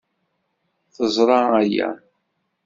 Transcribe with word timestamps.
Teẓra 0.95 1.39
aya. 1.61 1.89